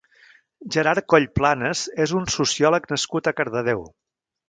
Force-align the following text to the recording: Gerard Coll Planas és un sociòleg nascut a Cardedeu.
Gerard 0.75 1.05
Coll 1.13 1.27
Planas 1.41 1.85
és 2.07 2.17
un 2.23 2.27
sociòleg 2.39 2.91
nascut 2.97 3.31
a 3.33 3.39
Cardedeu. 3.43 3.91